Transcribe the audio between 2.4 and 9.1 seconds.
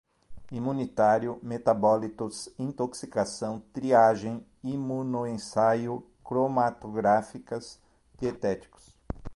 intoxicação, triagem, imunoensaio, cromatográficas, dietéticos